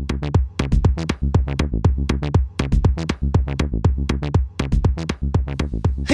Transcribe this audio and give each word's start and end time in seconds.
Hey, 0.00 0.06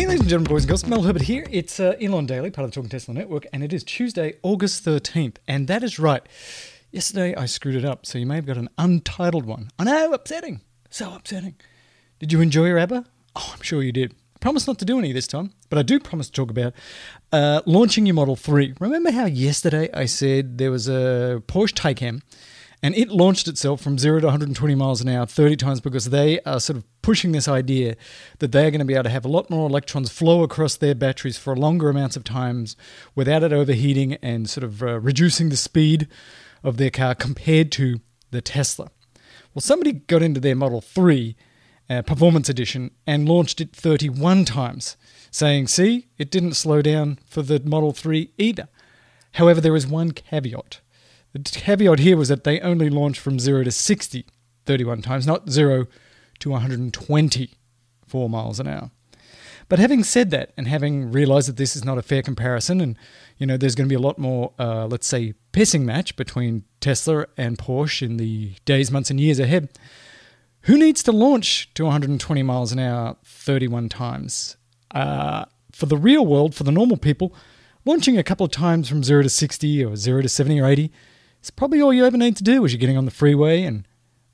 ladies 0.05 0.23
and 0.23 0.29
gentlemen, 0.29 0.49
boys 0.49 0.65
and 0.65 0.69
girls, 0.69 0.87
Mel 0.87 1.03
Herbert 1.03 1.23
here. 1.23 1.47
It's 1.53 1.79
uh, 1.79 1.95
Elon 2.01 2.27
Daily, 2.27 2.51
part 2.51 2.65
of 2.65 2.73
the 2.73 2.75
Talking 2.75 2.91
Tesla 2.91 3.15
Network, 3.15 3.47
and 3.53 3.63
it 3.63 3.73
is 3.73 3.85
Tuesday, 3.85 4.35
August 4.43 4.85
13th. 4.85 5.37
And 5.47 5.69
that 5.69 5.85
is 5.85 6.01
right. 6.01 6.23
Yesterday 6.91 7.37
I 7.37 7.47
screwed 7.47 7.77
it 7.77 7.85
up, 7.85 8.05
so 8.07 8.19
you 8.19 8.27
may 8.27 8.35
have 8.35 8.47
got 8.47 8.57
an 8.57 8.69
untitled 8.77 9.47
one. 9.47 9.71
I 9.79 9.85
know, 9.85 10.13
upsetting. 10.13 10.63
So 10.91 11.15
upsetting. 11.15 11.55
Did 12.19 12.33
you 12.33 12.41
enjoy 12.41 12.67
your 12.67 12.79
ABBA? 12.79 13.05
Oh, 13.37 13.51
I'm 13.55 13.63
sure 13.63 13.85
you 13.85 13.93
did. 13.93 14.15
I 14.35 14.39
promise 14.41 14.67
not 14.67 14.81
to 14.81 14.85
do 14.85 14.99
any 14.99 15.13
this 15.13 15.29
time, 15.29 15.53
but 15.71 15.79
I 15.79 15.83
do 15.83 16.01
promise 16.01 16.27
to 16.27 16.33
talk 16.33 16.51
about 16.51 16.75
uh, 17.31 17.63
launching 17.67 18.05
your 18.05 18.15
Model 18.15 18.35
3. 18.35 18.75
Remember 18.81 19.13
how 19.13 19.27
yesterday 19.27 19.89
I 19.95 20.07
said 20.07 20.59
there 20.59 20.73
was 20.73 20.89
a 20.89 21.41
Porsche 21.47 21.73
Taycan 21.73 22.23
and 22.87 22.95
it 22.95 23.09
launched 23.09 23.49
itself 23.49 23.81
from 23.81 23.99
0 23.99 24.21
to 24.21 24.27
120 24.27 24.77
miles 24.77 25.01
an 25.01 25.09
hour 25.09 25.27
30 25.27 25.57
times 25.57 25.81
because 25.81 26.11
they 26.11 26.39
are 26.43 26.61
sort 26.61 26.77
of 26.77 26.85
pushing 27.03 27.33
this 27.33 27.49
idea 27.49 27.97
that 28.39 28.53
they 28.53 28.65
are 28.65 28.71
going 28.71 28.79
to 28.79 28.85
be 28.85 28.95
able 28.95 29.03
to 29.03 29.11
have 29.11 29.25
a 29.25 29.29
lot 29.29 29.51
more 29.51 29.69
electrons 29.69 30.09
flow 30.09 30.45
across 30.45 30.77
their 30.77 30.95
batteries 30.95 31.37
for 31.37 31.57
longer 31.57 31.91
amounts 31.91 32.15
of 32.15 32.23
times 32.23 32.77
without 33.17 33.43
it 33.43 33.53
overheating 33.53 34.13
and 34.23 34.49
sort 34.49 34.63
of 34.63 34.85
uh, 34.85 35.01
reducing 35.01 35.49
the 35.49 35.57
speed 35.57 36.07
of 36.63 36.77
their 36.77 36.91
car 36.91 37.17
compared 37.17 37.73
to 37.73 37.99
the 38.31 38.41
Tesla. 38.41 38.89
Well, 39.53 39.63
somebody 39.63 39.91
got 39.91 40.23
into 40.23 40.39
their 40.39 40.55
Model 40.55 40.81
3 40.81 41.35
uh, 41.91 42.03
Performance 42.03 42.49
Edition 42.49 42.93
and 43.05 43.29
launched 43.29 43.61
it 43.61 43.75
31 43.75 44.45
times, 44.45 44.97
saying, 45.33 45.67
see, 45.67 46.07
it 46.19 46.31
didn't 46.31 46.55
slow 46.55 46.83
down 46.83 47.19
for 47.27 47.43
the 47.43 47.59
Model 47.65 47.91
3 47.91 48.31
either. 48.39 48.69
However, 49.33 49.61
there 49.61 49.75
is 49.75 49.89
one 49.89 50.13
caveat. 50.13 50.83
The 51.45 51.61
caveat 51.61 51.99
here 51.99 52.17
was 52.17 52.29
that 52.29 52.45
they 52.45 52.61
only 52.61 52.89
launched 52.89 53.21
from 53.21 53.39
0 53.39 53.65
to 53.65 53.71
60 53.71 54.27
31 54.65 55.03
times, 55.03 55.27
not 55.27 55.51
0 55.51 55.87
to 56.41 56.51
124 56.51 58.31
miles 58.31 58.61
an 58.61 58.67
hour. 58.67 58.91
But 59.69 59.79
having 59.79 60.05
said 60.05 60.31
that, 60.31 60.53
and 60.57 60.69
having 60.69 61.11
realized 61.11 61.49
that 61.49 61.57
this 61.57 61.77
is 61.77 61.85
not 61.85 61.99
a 61.99 62.03
fair 62.03 62.23
comparison, 62.23 62.81
and 62.81 62.97
you 63.37 63.47
know 63.47 63.57
there's 63.57 63.75
going 63.75 63.89
to 63.89 63.93
be 63.93 63.97
a 63.97 64.07
lot 64.07 64.19
more, 64.19 64.53
uh, 64.59 64.87
let's 64.87 65.07
say, 65.07 65.35
pissing 65.53 65.83
match 65.83 66.17
between 66.17 66.65
Tesla 66.81 67.27
and 67.37 67.59
Porsche 67.59 68.03
in 68.03 68.17
the 68.17 68.53
days, 68.65 68.91
months, 68.91 69.11
and 69.11 69.21
years 69.21 69.39
ahead. 69.39 69.69
Who 70.63 70.79
needs 70.79 71.03
to 71.05 71.13
launch 71.13 71.73
to 71.75 71.85
120 71.85 72.43
miles 72.43 72.73
an 72.73 72.79
hour 72.79 73.17
31 73.25 73.89
times? 73.89 74.57
Uh, 74.93 75.45
for 75.73 75.87
the 75.87 75.97
real 75.97 76.25
world, 76.25 76.55
for 76.55 76.65
the 76.65 76.73
normal 76.73 76.97
people, 76.97 77.35
launching 77.85 78.17
a 78.17 78.25
couple 78.25 78.47
of 78.47 78.53
times 78.53 78.89
from 78.89 79.05
0 79.05 79.23
to 79.23 79.29
60 79.29 79.85
or 79.85 79.97
0 79.97 80.23
to 80.23 80.29
70 80.29 80.61
or 80.61 80.67
80 80.67 80.93
it's 81.47 81.51
probably 81.53 81.81
all 81.81 81.93
you 81.93 82.05
ever 82.05 82.17
need 82.17 82.37
to 82.37 82.43
do 82.43 82.65
as 82.65 82.73
you're 82.73 82.81
getting 82.81 82.97
on 82.97 83.05
the 83.05 83.11
freeway. 83.13 83.63
And 83.63 83.87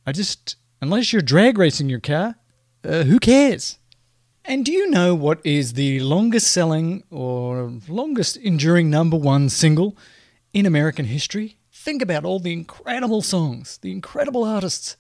I 0.06 0.12
just, 0.12 0.56
unless 0.80 1.12
you're 1.12 1.20
drag 1.20 1.58
racing 1.58 1.91
your 1.91 2.00
car, 2.00 2.36
uh, 2.88 3.02
who 3.02 3.20
cares? 3.20 3.78
And 4.46 4.64
do 4.64 4.72
you 4.72 4.88
know 4.88 5.14
what 5.14 5.38
is 5.44 5.74
the 5.74 6.00
longest 6.00 6.50
selling 6.50 7.04
or 7.10 7.70
longest 7.86 8.38
enduring 8.38 8.88
number 8.88 9.19
one 9.19 9.50
single 9.50 9.94
in 10.54 10.64
American 10.64 11.04
history? 11.04 11.58
Think 11.70 12.00
about 12.00 12.24
all 12.24 12.41
the 12.41 12.54
incredible 12.54 13.20
songs, 13.20 13.76
the 13.76 13.92
incredible 13.92 14.42
artists 14.42 14.97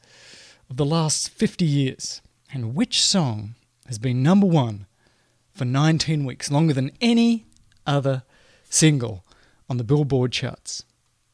of 0.68 0.76
the 0.76 0.84
last 0.84 1.30
50 1.30 1.64
years. 1.64 2.20
And 2.52 2.74
which 2.74 3.02
song 3.02 3.54
has 3.86 3.98
been 3.98 4.22
number 4.22 4.46
one 4.46 4.84
for 5.50 5.64
19 5.64 6.26
weeks, 6.26 6.50
longer 6.50 6.74
than 6.74 6.90
any 7.00 7.46
other 7.86 8.24
single 8.68 9.24
on 9.66 9.78
the 9.78 9.84
Billboard 9.84 10.30
charts? 10.30 10.84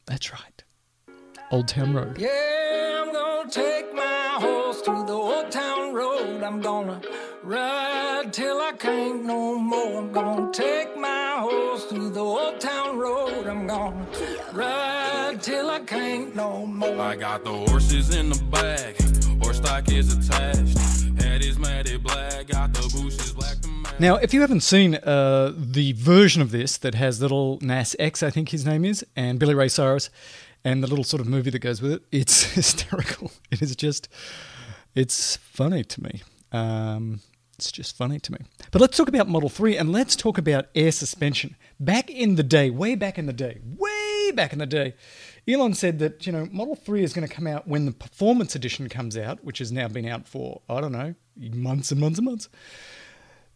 That's 0.05 0.31
right. 0.31 0.58
Old 1.51 1.67
Town 1.67 1.95
Road. 1.95 2.17
Yeah, 2.19 3.01
I'm 3.01 3.11
gonna 3.11 3.49
take 3.49 3.91
my 3.95 4.37
horse 4.39 4.81
through 4.81 5.07
the 5.07 5.13
old 5.13 5.51
town 5.51 5.95
road. 5.95 6.43
I'm 6.43 6.61
gonna 6.61 7.01
ride 7.41 8.31
till 8.31 8.61
I 8.61 8.73
can't 8.73 9.25
no 9.25 9.57
more. 9.57 9.97
I'm 9.97 10.11
gonna 10.11 10.51
take 10.53 10.95
my 10.95 11.37
horse 11.39 11.85
through 11.85 12.11
the 12.11 12.19
old 12.19 12.59
town 12.59 12.99
road. 12.99 13.47
I'm 13.47 13.65
gonna 13.65 14.05
ride 14.53 15.39
till 15.41 15.71
I 15.71 15.79
can't 15.79 16.35
no 16.35 16.67
more. 16.67 17.01
I 17.01 17.15
got 17.15 17.43
the 17.43 17.51
horses 17.51 18.15
in 18.15 18.29
the 18.29 18.43
bag, 18.51 18.95
horse 19.43 19.57
stock 19.57 19.91
is 19.91 20.13
attached. 20.13 20.77
Head 21.19 21.43
is 21.43 21.57
matted 21.57 22.03
black, 22.03 22.47
got 22.47 22.73
the 22.73 22.81
bushes 22.81 23.33
black. 23.33 23.57
Now, 23.97 24.15
if 24.15 24.33
you 24.33 24.41
haven't 24.41 24.61
seen 24.61 24.95
uh, 24.95 25.51
the 25.57 25.93
version 25.93 26.41
of 26.41 26.51
this 26.51 26.77
that 26.77 26.95
has 26.95 27.21
little 27.21 27.57
Nas 27.61 27.95
X, 27.99 28.23
I 28.23 28.29
think 28.29 28.49
his 28.49 28.65
name 28.65 28.85
is, 28.85 29.05
and 29.15 29.39
Billy 29.39 29.55
Ray 29.55 29.67
Cyrus, 29.67 30.09
and 30.69 30.83
the 30.83 30.87
little 30.87 31.03
sort 31.03 31.19
of 31.19 31.27
movie 31.27 31.49
that 31.49 31.59
goes 31.59 31.81
with 31.81 31.93
it. 31.93 32.03
It's 32.11 32.43
hysterical. 32.53 33.31
It 33.49 33.61
is 33.61 33.75
just, 33.75 34.07
it's 34.93 35.37
funny 35.37 35.83
to 35.83 36.03
me. 36.03 36.21
Um, 36.51 37.21
it's 37.55 37.71
just 37.71 37.97
funny 37.97 38.19
to 38.19 38.31
me. 38.31 38.37
But 38.71 38.79
let's 38.79 38.95
talk 38.95 39.09
about 39.09 39.27
Model 39.27 39.49
3 39.49 39.77
and 39.77 39.91
let's 39.91 40.15
talk 40.15 40.37
about 40.37 40.67
air 40.75 40.91
suspension. 40.91 41.55
Back 41.79 42.11
in 42.11 42.35
the 42.35 42.43
day, 42.43 42.69
way 42.69 42.93
back 42.93 43.17
in 43.17 43.25
the 43.25 43.33
day, 43.33 43.59
way 43.77 44.31
back 44.31 44.53
in 44.53 44.59
the 44.59 44.67
day, 44.67 44.93
Elon 45.47 45.73
said 45.73 45.97
that, 45.99 46.27
you 46.27 46.31
know, 46.31 46.47
Model 46.51 46.75
3 46.75 47.03
is 47.03 47.13
going 47.13 47.27
to 47.27 47.33
come 47.33 47.47
out 47.47 47.67
when 47.67 47.87
the 47.87 47.91
Performance 47.91 48.53
Edition 48.53 48.89
comes 48.89 49.17
out, 49.17 49.43
which 49.43 49.57
has 49.57 49.71
now 49.71 49.87
been 49.87 50.07
out 50.07 50.27
for, 50.27 50.61
I 50.69 50.81
don't 50.81 50.91
know, 50.91 51.15
months 51.35 51.91
and 51.91 51.99
months 51.99 52.19
and 52.19 52.25
months, 52.25 52.47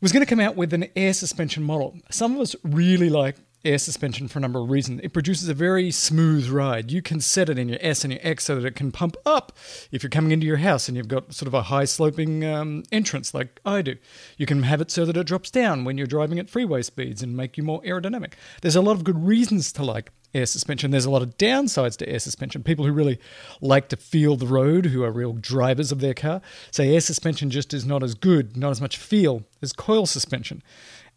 was 0.02 0.12
going 0.12 0.26
to 0.26 0.30
come 0.30 0.40
out 0.40 0.56
with 0.56 0.74
an 0.74 0.88
air 0.96 1.14
suspension 1.14 1.62
model. 1.62 1.96
Some 2.10 2.34
of 2.34 2.42
us 2.42 2.56
really 2.64 3.10
like 3.10 3.38
air 3.66 3.78
suspension 3.78 4.28
for 4.28 4.40
a 4.40 4.42
number 4.42 4.60
of 4.60 4.70
reasons. 4.70 5.02
It 5.04 5.14
produces 5.14 5.48
a 5.48 5.54
very 5.54 5.90
smooth 5.92 6.50
ride. 6.50 6.92
You 6.92 7.02
can 7.02 7.22
set 7.22 7.50
it 7.50 7.58
in 7.58 7.70
your 7.70 7.78
S 7.82 8.04
and 8.04 8.12
your 8.12 8.20
X 8.24 8.46
so 8.46 8.56
that 8.56 8.66
it 8.66 8.76
can 8.76 8.92
pump 8.92 9.16
up 9.26 9.58
if 9.92 10.04
you're 10.04 10.10
coming 10.10 10.32
into 10.32 10.46
your 10.46 10.58
house 10.58 10.88
and 10.88 10.98
you've 10.98 11.08
got 11.08 11.34
sort 11.34 11.48
of 11.48 11.54
a 11.54 11.64
high 11.64 11.86
sloping 11.86 12.44
um, 12.46 12.84
entrance 12.92 13.34
like 13.34 13.60
I 13.66 13.82
do. 13.82 13.96
You 14.38 14.46
can 14.46 14.64
have 14.64 14.82
it 14.82 14.92
so 14.92 15.06
that 15.06 15.16
it 15.16 15.28
drops 15.28 15.50
down 15.50 15.86
when 15.86 15.98
you're 15.98 16.08
driving 16.08 16.40
at 16.40 16.50
freeway 16.50 16.82
speeds 16.82 17.24
and 17.24 17.38
make 17.38 17.58
you 17.58 17.64
more 17.64 17.82
aerodynamic. 17.84 18.34
There's 18.62 18.76
a 18.76 18.82
lot 18.82 18.98
of 18.98 19.04
good 19.04 19.24
reasons 19.26 19.72
to 19.74 19.84
like 19.84 20.12
air 20.34 20.46
suspension. 20.46 20.92
There's 20.92 21.06
a 21.06 21.12
lot 21.12 21.22
of 21.22 21.38
downsides 21.38 21.96
to 21.98 22.10
air 22.10 22.20
suspension. 22.20 22.64
People 22.64 22.86
who 22.86 22.92
really 22.92 23.20
like 23.62 23.88
to 23.90 23.98
feel 23.98 24.36
the 24.36 24.48
road, 24.48 24.88
who 24.88 25.04
are 25.04 25.12
real 25.12 25.34
drivers 25.34 25.92
of 25.92 26.00
their 26.00 26.14
car, 26.14 26.42
say 26.72 26.94
air 26.94 27.02
suspension 27.02 27.50
just 27.50 27.74
is 27.74 27.86
not 27.86 28.04
as 28.04 28.16
good, 28.16 28.58
not 28.58 28.72
as 28.72 28.82
much 28.82 28.98
feel 28.98 29.44
as 29.62 29.74
coil 29.74 30.06
suspension. 30.06 30.62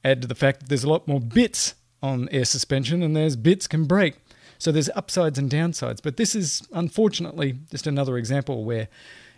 Add 0.05 0.23
to 0.23 0.29
the 0.29 0.35
fact 0.35 0.61
that 0.61 0.69
there's 0.69 0.85
a 0.85 0.91
lot 0.91 1.09
more 1.09 1.21
bits 1.21 1.75
on 2.03 2.29
air 2.31 2.45
suspension, 2.45 3.03
and 3.03 3.17
there's 3.17 3.37
bits 3.37 3.67
can 3.67 3.85
break. 3.85 4.17
So 4.59 4.73
there's 4.73 4.91
upsides 4.97 5.39
and 5.39 5.51
downsides. 5.51 6.01
But 6.03 6.17
this 6.17 6.35
is 6.35 6.67
unfortunately 6.73 7.59
just 7.71 7.87
another 7.87 8.17
example 8.17 8.65
where 8.65 8.89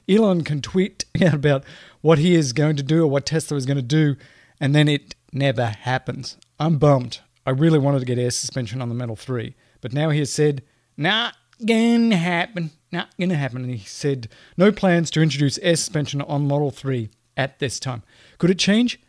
Elon 0.09 0.45
can 0.45 0.63
tweet 0.63 1.05
out 1.23 1.35
about 1.35 1.65
what 2.01 2.19
he 2.19 2.35
is 2.35 2.53
going 2.53 2.77
to 2.77 2.83
do 2.83 3.03
or 3.03 3.09
what 3.09 3.27
Tesla 3.27 3.57
is 3.57 3.67
going 3.67 3.77
to 3.77 3.83
do, 3.83 4.17
and 4.61 4.75
then 4.75 4.89
it 4.89 5.15
never 5.33 5.67
happens. 5.67 6.37
I'm 6.59 6.79
bummed. 6.79 7.21
I 7.47 7.51
really 7.51 7.79
wanted 7.79 8.01
to 8.01 8.05
get 8.05 8.19
air 8.19 8.31
suspension 8.31 8.83
on 8.83 8.89
the 8.89 8.95
Model 8.95 9.17
3, 9.17 9.55
but 9.81 9.93
now 9.93 10.11
he 10.11 10.19
has 10.19 10.33
said, 10.33 10.63
not 10.97 11.35
gonna 11.65 12.17
happen, 12.17 12.73
not 12.93 13.09
gonna 13.19 13.37
happen. 13.37 13.63
And 13.65 13.75
he 13.75 13.87
said, 13.87 14.29
no 14.57 14.71
plans 14.71 15.11
to 15.13 15.23
introduce 15.23 15.59
air 15.59 15.77
suspension 15.77 16.21
on 16.21 16.47
Model 16.47 16.71
3 16.71 17.09
at 17.37 17.59
this 17.59 17.81
time. 17.81 18.03
Could 18.37 18.51
it 18.51 18.59
change? 18.59 19.01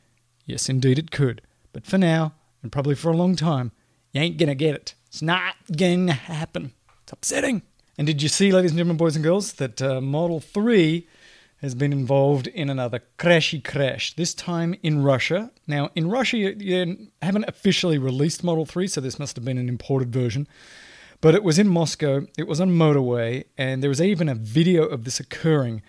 Yes, 0.45 0.69
indeed 0.69 0.97
it 0.97 1.11
could. 1.11 1.41
But 1.73 1.85
for 1.85 1.97
now, 1.97 2.33
and 2.62 2.72
probably 2.72 2.96
for 2.96 3.12
a 3.12 3.18
long 3.18 3.36
time, 3.36 3.72
you 4.12 4.22
ain't 4.22 4.38
gonna 4.38 4.56
get 4.56 4.75
it. 4.75 4.96
It's 5.08 5.22
not 5.22 5.56
gonna 5.75 6.14
happen. 6.14 6.74
It's 7.03 7.14
upsetting. 7.14 7.62
And 7.97 8.08
did 8.08 8.22
you 8.22 8.30
see, 8.30 8.52
ladies 8.52 8.72
and 8.72 8.78
gentlemen, 8.78 8.97
boys 8.97 9.16
and 9.16 9.24
girls, 9.24 9.53
that 9.53 9.81
uh, 9.81 10.00
Model 10.00 10.40
3 10.40 11.08
has 11.62 11.75
been 11.75 11.92
involved 11.92 12.47
in 12.47 12.70
another 12.70 13.02
crashy 13.18 13.62
crash, 13.62 14.16
this 14.16 14.34
time 14.34 14.75
in 14.81 15.03
Russia. 15.03 15.52
Now, 15.68 15.90
in 15.96 16.09
Russia, 16.09 16.38
you, 16.38 16.56
you 16.58 17.08
haven't 17.22 17.46
officially 17.47 17.97
released 17.97 18.44
Model 18.44 18.66
3, 18.66 18.88
so 18.88 19.02
this 19.02 19.20
must 19.20 19.36
have 19.36 19.44
been 19.44 19.58
an 19.58 19.68
imported 19.68 20.14
version. 20.14 20.47
But 21.22 21.36
it 21.36 21.44
was 21.44 21.59
in 21.59 21.68
Moscow, 21.68 22.28
it 22.38 22.47
was 22.47 22.62
on 22.62 22.70
motorway, 22.70 23.44
and 23.58 23.84
there 23.84 23.90
was 23.90 24.02
even 24.02 24.30
a 24.30 24.36
video 24.36 24.86
of 24.86 25.03
this 25.03 25.20
occurring, 25.20 25.82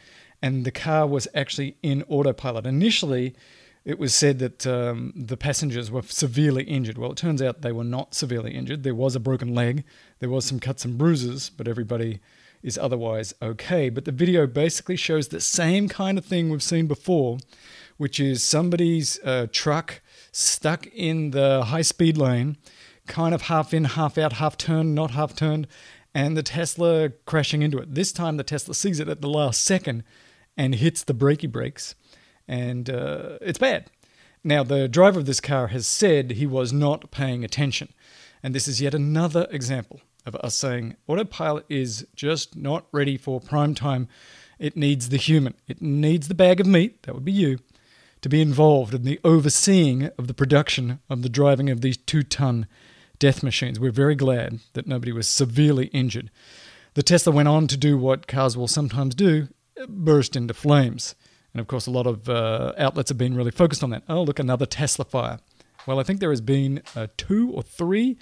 and 0.43 0.65
the 0.65 0.73
car 0.73 1.07
was 1.07 1.29
actually 1.35 1.77
in 1.83 2.03
autopilot. 2.09 2.67
Initially, 2.67 3.37
it 3.85 3.99
was 3.99 4.15
said 4.15 4.39
that 4.41 4.67
um, 4.67 5.13
the 5.17 5.37
passengers 5.37 5.91
were 5.91 6.03
severely 6.03 6.65
injured. 6.65 6.99
Well, 6.99 7.13
it 7.13 7.17
turns 7.17 7.41
out 7.41 7.63
they 7.63 7.73
were 7.73 7.85
not 7.85 8.15
severely 8.15 8.55
injured. 8.55 8.83
There 8.83 8.95
was 8.95 9.17
a 9.17 9.21
broken 9.21 9.55
leg, 9.55 9.85
there 10.19 10.29
was 10.29 10.45
some 10.45 10.61
cuts 10.61 10.85
and 10.85 10.99
bruises, 10.99 11.51
but 11.51 11.67
everybody 11.67 12.21
is 12.63 12.77
otherwise 12.77 13.33
okay. 13.41 13.89
But 13.89 14.05
the 14.05 14.13
video 14.13 14.47
basically 14.47 14.97
shows 14.97 15.29
the 15.29 15.41
same 15.41 15.89
kind 15.89 16.19
of 16.19 16.27
thing 16.27 16.51
we've 16.51 16.63
seen 16.63 16.87
before, 16.87 17.39
which 17.97 18.21
is 18.21 18.43
somebody's 18.43 19.19
uh, 19.25 19.47
truck 19.51 20.03
stuck 20.31 20.87
in 20.89 21.31
the 21.31 21.65
high 21.65 21.83
speed 21.83 22.19
lane, 22.19 22.59
kind 23.07 23.35
of 23.35 23.43
half 23.43 23.73
in, 23.73 23.85
half 23.85 24.19
out, 24.19 24.35
half 24.35 24.59
turned, 24.59 24.95
not 24.95 25.13
half 25.13 25.35
turned, 25.35 25.67
and 26.15 26.37
the 26.37 26.43
Tesla 26.43 27.11
crashing 27.25 27.63
into 27.63 27.79
it. 27.79 27.95
This 27.95 28.13
time 28.13 28.37
the 28.37 28.45
Tesla 28.45 28.75
sees 28.75 29.01
it 29.01 29.09
at 29.09 29.23
the 29.23 29.29
last 29.29 29.65
second 29.65 30.05
and 30.57 30.75
hits 30.75 31.03
the 31.03 31.15
brakey 31.15 31.47
brakes 31.47 31.95
and 32.51 32.91
uh, 32.91 33.39
it's 33.41 33.61
bad. 33.61 33.87
Now, 34.43 34.65
the 34.65 34.89
driver 34.89 35.21
of 35.21 35.27
this 35.27 35.41
car 35.41 35.69
has 35.69 35.87
said 35.87 36.33
he 36.33 36.47
was 36.47 36.73
not 36.73 37.13
paying 37.13 37.45
attention, 37.45 37.91
and 38.43 38.55
this 38.55 38.67
is 38.67 38.81
yet 38.81 38.93
another 38.93 39.47
example 39.51 40.01
of 40.27 40.35
us 40.37 40.57
saying 40.57 40.97
autopilot 41.07 41.65
is 41.69 42.07
just 42.17 42.57
not 42.57 42.87
ready 42.91 43.17
for 43.17 43.41
prime 43.41 43.75
time. 43.75 44.09
It 44.59 44.77
needs 44.77 45.11
the 45.11 45.17
human. 45.17 45.55
It 45.69 45.81
needs 45.81 46.27
the 46.27 46.35
bag 46.35 46.61
of 46.61 46.67
meat, 46.67 47.05
that 47.05 47.15
would 47.15 47.25
be 47.25 47.33
you, 47.33 47.61
to 48.21 48.29
be 48.29 48.43
involved 48.43 48.95
in 48.95 49.05
the 49.05 49.21
overseeing 49.25 50.11
of 50.19 50.27
the 50.27 50.35
production 50.35 50.99
of 51.09 51.23
the 51.23 51.29
driving 51.29 51.71
of 51.71 51.83
these 51.83 51.97
two 51.97 52.25
ton 52.25 52.67
death 53.21 53.45
machines. 53.45 53.79
We're 53.79 53.93
very 53.93 54.17
glad 54.17 54.59
that 54.73 54.89
nobody 54.89 55.13
was 55.13 55.29
severely 55.29 55.87
injured. 55.87 56.31
The 56.95 57.05
Tesla 57.05 57.33
went 57.33 57.49
on 57.49 57.69
to 57.69 57.77
do 57.77 57.97
what 57.97 58.27
cars 58.27 58.57
will 58.57 58.67
sometimes 58.67 59.15
do 59.15 59.49
burst 59.89 60.35
into 60.35 60.53
flames. 60.53 61.15
And 61.53 61.61
of 61.61 61.67
course, 61.67 61.87
a 61.87 61.91
lot 61.91 62.07
of 62.07 62.29
uh, 62.29 62.73
outlets 62.79 63.11
have 63.11 63.19
been 63.19 63.35
really 63.35 63.51
focused 63.51 63.83
on 63.83 63.91
that. 63.91 64.05
Oh, 64.09 64.23
look, 64.23 64.39
another 64.39 64.67
Tesla 64.67 65.05
fire. 65.05 65.39
Well, 65.87 65.99
I 65.99 66.03
think 66.03 66.21
there 66.21 66.31
has 66.31 66.41
been 66.41 66.83
uh, 66.95 67.09
two 67.17 67.51
or 67.53 67.63
three 67.63 68.19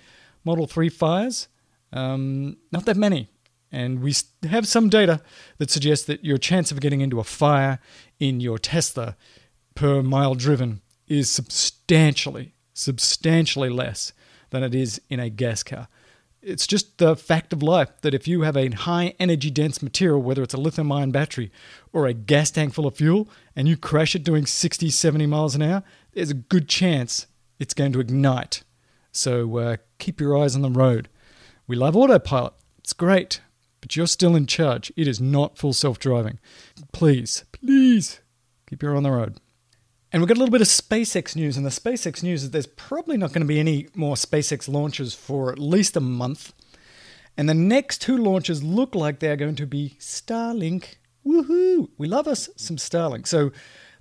Model 0.49 0.67
3 0.67 0.89
fires, 0.89 1.49
um, 1.93 2.57
not 2.73 2.87
that 2.87 2.97
many. 2.97 3.29
And 3.71 4.01
we 4.01 4.15
have 4.49 4.67
some 4.67 4.89
data 4.89 5.21
that 5.59 5.71
suggests 5.71 6.07
that 6.07 6.25
your 6.25 6.39
chance 6.39 6.73
of 6.73 6.81
getting 6.81 7.03
into 7.03 7.21
a 7.21 7.25
fire 7.25 7.81
in 8.19 8.41
your 8.41 8.59
Tesla 8.59 9.15
per 9.75 10.03
mile 10.03 10.35
driven 10.35 10.81
is 11.07 11.29
substantially, 11.29 12.55
substantially 12.73 13.69
less 13.69 14.15
than 14.51 14.63
it 14.63 14.75
is 14.75 15.03
in 15.11 15.21
a 15.21 15.29
gas 15.29 15.63
car. 15.63 15.89
It's 16.41 16.67
just 16.67 16.99
the 16.99 17.17
fact 17.17 17.53
of 17.53 17.63
life 17.63 17.91
that 18.03 18.15
if 18.15 18.29
you 18.29 18.43
have 18.43 18.57
a 18.57 18.71
high 18.71 19.15
energy 19.19 19.51
dense 19.51 19.83
material, 19.83 20.23
whether 20.23 20.43
it's 20.43 20.55
a 20.55 20.61
lithium 20.61 20.93
ion 20.93 21.11
battery 21.11 21.51
or 21.93 22.07
a 22.07 22.15
gas 22.15 22.51
tank 22.51 22.75
full 22.75 22.87
of 22.87 22.97
fuel, 22.97 23.29
and 23.57 23.67
you 23.67 23.77
crash 23.77 24.15
it 24.15 24.23
doing 24.23 24.47
60, 24.47 24.89
70 24.89 25.27
miles 25.27 25.55
an 25.55 25.63
hour, 25.63 25.83
there's 26.13 26.31
a 26.31 26.35
good 26.35 26.69
chance 26.69 27.27
it's 27.59 27.75
going 27.75 27.93
to 27.93 28.01
ignite. 28.01 28.63
So 29.11 29.59
uh, 29.59 29.77
keep 29.99 30.21
your 30.21 30.39
eyes 30.39 30.55
on 30.55 30.63
the 30.63 30.71
road. 30.71 31.09
We 31.67 31.77
love 31.77 31.97
autopilot, 31.97 32.55
it's 32.79 32.93
great, 32.93 33.41
but 33.81 33.97
you're 33.97 34.07
still 34.07 34.37
in 34.37 34.47
charge. 34.47 34.93
It 34.97 35.09
is 35.09 35.21
not 35.21 35.59
full 35.59 35.73
self 35.73 35.99
driving. 35.99 36.39
Please, 36.93 37.45
please 37.53 38.21
keep 38.69 38.83
your 38.83 38.95
eye 38.95 38.97
on 38.97 39.03
the 39.03 39.11
road. 39.11 39.41
And 40.11 40.23
we've 40.23 40.29
got 40.29 40.39
a 40.39 40.41
little 40.41 40.53
bit 40.53 40.63
of 40.63 40.69
SpaceX 40.69 41.37
news, 41.37 41.59
and 41.59 41.67
the 41.67 41.71
SpaceX 41.71 42.23
news 42.23 42.43
is 42.43 42.51
there's 42.51 42.67
probably 42.67 43.19
not 43.19 43.33
going 43.33 43.43
to 43.43 43.47
be 43.47 43.61
any 43.61 43.89
more 43.95 44.15
SpaceX 44.15 44.67
launches 44.67 45.15
for 45.15 45.53
at 45.53 45.59
least 45.59 45.97
a 45.97 46.01
month. 46.01 46.55
And 47.37 47.47
the 47.47 47.55
next 47.55 48.01
two 48.01 48.17
launches 48.17 48.63
look 48.63 48.95
like 48.95 49.19
they're 49.19 49.37
going 49.37 49.57
to 49.57 49.67
be 49.67 49.97
Starlink. 50.01 50.95
Woohoo! 51.27 51.91
We 51.99 52.09
love 52.09 52.27
us 52.27 52.49
some 52.57 52.79
Starlink. 52.79 53.27
So 53.27 53.53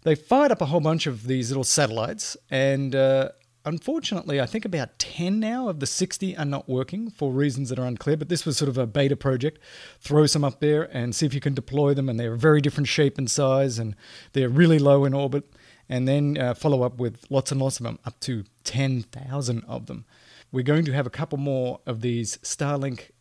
they 0.03 0.15
fired 0.15 0.51
up 0.51 0.61
a 0.61 0.67
whole 0.67 0.79
bunch 0.79 1.07
of 1.07 1.27
these 1.27 1.49
little 1.49 1.65
satellites, 1.65 2.37
and 2.49 2.95
uh, 2.95 3.29
unfortunately, 3.65 4.39
I 4.39 4.45
think 4.45 4.63
about 4.63 4.97
10 4.99 5.41
now 5.41 5.67
of 5.67 5.81
the 5.81 5.85
60 5.85 6.37
are 6.37 6.45
not 6.45 6.69
working 6.69 7.09
for 7.09 7.33
reasons 7.33 7.67
that 7.67 7.79
are 7.79 7.85
unclear. 7.85 8.15
But 8.15 8.29
this 8.29 8.45
was 8.45 8.57
sort 8.57 8.69
of 8.69 8.77
a 8.77 8.87
beta 8.87 9.17
project. 9.17 9.59
Throw 9.99 10.25
some 10.25 10.45
up 10.45 10.61
there 10.61 10.83
and 10.95 11.13
see 11.13 11.25
if 11.25 11.33
you 11.33 11.41
can 11.41 11.53
deploy 11.53 11.93
them. 11.93 12.07
And 12.07 12.17
they're 12.17 12.33
a 12.33 12.37
very 12.37 12.61
different 12.61 12.87
shape 12.87 13.17
and 13.17 13.29
size, 13.29 13.77
and 13.77 13.93
they're 14.31 14.47
really 14.47 14.79
low 14.79 15.03
in 15.03 15.13
orbit. 15.13 15.43
And 15.89 16.07
then 16.07 16.37
uh, 16.37 16.53
follow 16.53 16.83
up 16.83 16.97
with 16.97 17.25
lots 17.29 17.51
and 17.51 17.61
lots 17.61 17.79
of 17.79 17.85
them, 17.85 17.99
up 18.05 18.19
to 18.21 18.43
10,000 18.65 19.63
of 19.67 19.85
them. 19.85 20.05
We're 20.51 20.63
going 20.63 20.85
to 20.85 20.93
have 20.93 21.07
a 21.07 21.11
couple 21.11 21.37
more 21.37 21.79
of 21.85 22.01
these 22.01 22.37
Starlink 22.37 23.11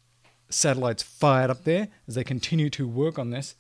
satellites 0.49 1.03
fired 1.03 1.51
up 1.51 1.65
there 1.65 1.89
as 2.07 2.15
they 2.15 2.25
continue 2.25 2.71
to 2.71 2.87
work 2.87 3.19
on 3.19 3.31
this. 3.31 3.55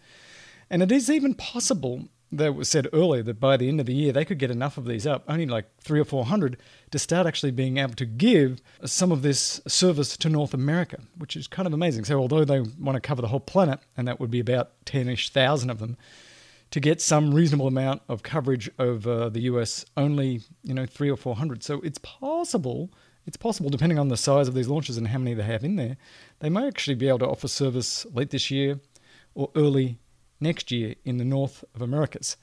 And 0.70 0.82
it 0.82 0.90
is 0.90 1.10
even 1.10 1.34
possible 1.34 2.08
that 2.32 2.54
was 2.54 2.68
said 2.68 2.88
earlier 2.92 3.22
that 3.22 3.38
by 3.38 3.56
the 3.56 3.68
end 3.68 3.80
of 3.80 3.86
the 3.86 3.94
year 3.94 4.12
they 4.12 4.24
could 4.24 4.38
get 4.38 4.50
enough 4.50 4.76
of 4.76 4.84
these 4.84 5.06
up, 5.06 5.24
only 5.28 5.46
like 5.46 5.66
three 5.80 6.00
or 6.00 6.04
four 6.04 6.26
hundred, 6.26 6.56
to 6.90 6.98
start 6.98 7.26
actually 7.26 7.52
being 7.52 7.78
able 7.78 7.94
to 7.94 8.04
give 8.04 8.60
some 8.84 9.12
of 9.12 9.22
this 9.22 9.60
service 9.66 10.16
to 10.16 10.28
North 10.28 10.52
America, 10.52 10.98
which 11.16 11.36
is 11.36 11.46
kind 11.46 11.66
of 11.66 11.72
amazing. 11.72 12.04
So 12.04 12.18
although 12.18 12.44
they 12.44 12.60
want 12.60 12.96
to 12.96 13.00
cover 13.00 13.22
the 13.22 13.28
whole 13.28 13.40
planet, 13.40 13.80
and 13.96 14.08
that 14.08 14.18
would 14.18 14.30
be 14.30 14.40
about 14.40 14.72
ten-ish 14.84 15.30
thousand 15.30 15.70
of 15.70 15.78
them, 15.78 15.96
to 16.76 16.80
get 16.80 17.00
some 17.00 17.32
reasonable 17.32 17.66
amount 17.66 18.02
of 18.06 18.22
coverage 18.22 18.68
over 18.78 19.30
the 19.30 19.40
US, 19.44 19.86
only 19.96 20.42
you 20.62 20.74
know 20.74 20.84
three 20.84 21.10
or 21.10 21.16
four 21.16 21.34
hundred. 21.34 21.62
So 21.62 21.80
it's 21.80 21.96
possible. 21.96 22.92
It's 23.24 23.38
possible, 23.38 23.70
depending 23.70 23.98
on 23.98 24.08
the 24.08 24.16
size 24.18 24.46
of 24.46 24.52
these 24.52 24.68
launches 24.68 24.98
and 24.98 25.08
how 25.08 25.16
many 25.16 25.32
they 25.32 25.42
have 25.42 25.64
in 25.64 25.76
there, 25.76 25.96
they 26.40 26.50
may 26.50 26.66
actually 26.66 26.96
be 26.96 27.08
able 27.08 27.20
to 27.20 27.28
offer 27.28 27.48
service 27.48 28.04
late 28.12 28.28
this 28.28 28.50
year 28.50 28.78
or 29.34 29.50
early 29.56 30.00
next 30.38 30.70
year 30.70 30.96
in 31.02 31.16
the 31.16 31.24
north 31.24 31.64
of 31.74 31.80
Americas. 31.80 32.36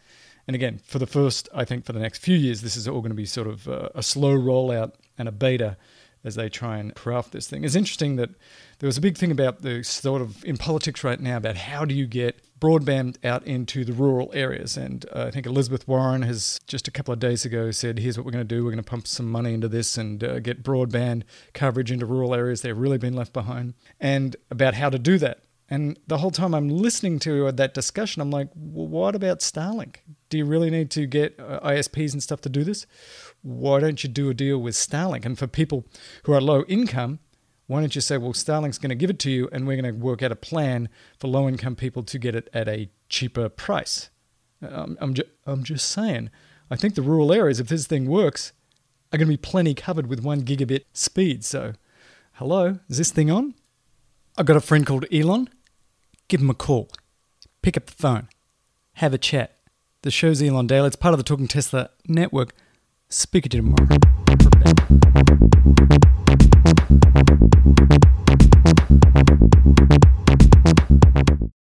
And 0.48 0.56
again, 0.56 0.80
for 0.84 0.98
the 0.98 1.06
first, 1.06 1.48
I 1.54 1.64
think 1.64 1.86
for 1.86 1.94
the 1.94 2.00
next 2.00 2.18
few 2.18 2.36
years, 2.36 2.64
this 2.64 2.76
is 2.76 2.88
all 2.88 3.02
going 3.02 3.12
to 3.12 3.16
be 3.16 3.28
sort 3.28 3.46
of 3.46 3.68
a, 3.68 3.92
a 3.94 4.02
slow 4.02 4.36
rollout 4.36 4.94
and 5.16 5.28
a 5.28 5.32
beta 5.32 5.78
as 6.24 6.34
they 6.34 6.50
try 6.50 6.80
and 6.80 6.96
craft 6.96 7.34
this 7.34 7.48
thing. 7.48 7.64
It's 7.64 7.76
interesting 7.76 8.16
that 8.16 8.32
there 8.80 8.88
was 8.88 8.98
a 8.98 9.02
big 9.02 9.16
thing 9.16 9.30
about 9.30 9.62
the 9.62 9.84
sort 9.84 10.24
of 10.24 10.44
in 10.44 10.58
politics 10.58 11.04
right 11.04 11.20
now 11.20 11.38
about 11.38 11.56
how 11.56 11.86
do 11.86 11.94
you 11.94 12.08
get 12.08 12.43
broadband 12.64 13.18
out 13.26 13.46
into 13.46 13.84
the 13.84 13.92
rural 13.92 14.32
areas. 14.34 14.78
And 14.78 15.06
uh, 15.12 15.26
I 15.28 15.32
think 15.32 15.46
Elizabeth 15.46 15.86
Warren 15.86 16.22
has 16.22 16.62
just 16.66 16.88
a 16.88 16.92
couple 16.92 17.14
of 17.14 17.20
days 17.20 17.44
ago 17.44 17.72
said, 17.72 18.00
here's 18.00 18.18
what 18.18 18.26
we're 18.26 18.32
going 18.32 18.48
to 18.48 18.56
do. 18.56 18.64
We're 18.64 18.72
going 18.72 18.84
to 18.84 18.90
pump 18.90 19.06
some 19.06 19.30
money 19.30 19.54
into 19.54 19.68
this 19.68 19.98
and 19.98 20.24
uh, 20.24 20.40
get 20.40 20.64
broadband 20.64 21.24
coverage 21.54 21.92
into 21.92 22.06
rural 22.06 22.34
areas. 22.34 22.62
They've 22.62 22.78
really 22.78 22.98
been 22.98 23.16
left 23.16 23.34
behind. 23.34 23.74
And 24.00 24.38
about 24.50 24.76
how 24.76 24.90
to 24.90 24.98
do 24.98 25.18
that. 25.18 25.44
And 25.70 26.00
the 26.08 26.20
whole 26.20 26.32
time 26.32 26.54
I'm 26.54 26.70
listening 26.70 27.20
to 27.20 27.52
that 27.52 27.74
discussion, 27.74 28.22
I'm 28.22 28.32
like, 28.32 28.50
well, 28.56 28.88
what 28.88 29.16
about 29.16 29.40
Starlink? 29.40 29.98
Do 30.30 30.38
you 30.38 30.46
really 30.46 30.70
need 30.70 30.90
to 30.92 31.06
get 31.06 31.38
uh, 31.40 31.60
ISPs 31.62 32.14
and 32.14 32.24
stuff 32.24 32.42
to 32.42 32.50
do 32.50 32.64
this? 32.64 32.86
Why 33.42 33.82
don't 33.82 34.02
you 34.04 34.10
do 34.10 34.30
a 34.30 34.34
deal 34.34 34.58
with 34.60 34.76
Starlink? 34.76 35.26
And 35.26 35.38
for 35.38 35.48
people 35.48 35.86
who 36.24 36.34
are 36.34 36.42
low 36.42 36.64
income, 36.64 37.20
why 37.68 37.80
don't 37.80 37.96
you 37.96 38.02
say, 38.02 38.18
well, 38.18 38.34
Starlink's 38.34 38.78
going 38.78 38.90
to 38.90 38.96
give 38.96 39.10
it 39.10 39.20
to 39.20 39.32
you 39.32 39.50
and 39.52 39.66
we're 39.66 39.82
going 39.82 39.94
to 39.94 40.00
work 40.00 40.22
out 40.22 40.32
a 40.32 40.36
plan 40.36 40.90
for 41.18 41.28
low 41.28 41.48
income 41.48 41.76
people 41.76 42.04
to 42.04 42.20
get 42.20 42.36
it 42.36 42.50
at 42.54 42.68
a 42.68 42.90
cheaper 43.10 43.48
price? 43.50 44.10
Um, 44.62 44.98
I'm, 45.00 45.14
ju- 45.14 45.24
I'm 45.46 45.64
just 45.64 45.90
saying, 45.90 46.30
I 46.70 46.76
think 46.76 46.96
the 46.96 47.02
rural 47.02 47.32
areas, 47.32 47.60
if 47.60 47.68
this 47.68 47.88
thing 47.88 48.06
works, 48.10 48.54
are 49.12 49.18
going 49.18 49.28
to 49.28 49.34
be 49.34 49.38
plenty 49.38 49.74
covered 49.74 50.08
with 50.08 50.24
one 50.24 50.42
gigabit 50.42 50.86
speed. 50.94 51.46
So, 51.46 51.74
hello, 52.34 52.80
is 52.90 52.98
this 52.98 53.12
thing 53.12 53.30
on? 53.30 53.54
I've 54.38 54.46
got 54.46 54.58
a 54.58 54.62
friend 54.62 54.86
called 54.86 55.06
Elon. 55.12 55.50
Give 56.28 56.42
him 56.42 56.50
a 56.50 56.56
call. 56.56 56.90
Pick 57.62 57.78
up 57.78 57.86
the 57.86 57.94
phone. 57.94 58.28
Have 58.94 59.14
a 59.14 59.18
chat. 59.18 59.56
The 60.02 60.12
show's 60.12 60.42
Elon 60.42 60.68
Daily. 60.68 60.88
It's 60.88 60.96
part 60.96 61.14
of 61.14 61.18
the 61.18 61.24
Talking 61.24 61.48
Tesla 61.48 61.90
network. 62.08 62.54
Speak 63.10 63.48
to 63.50 63.58
you 63.58 63.64
tomorrow. 63.64 64.00